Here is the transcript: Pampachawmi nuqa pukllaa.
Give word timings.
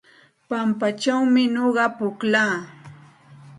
Pampachawmi 0.49 1.43
nuqa 1.53 1.85
pukllaa. 1.97 2.55